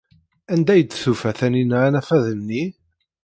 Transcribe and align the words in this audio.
Anda 0.53 0.71
ay 0.73 0.81
d-tufa 0.83 1.31
Taninna 1.37 1.77
anafad-nni? 1.87 2.63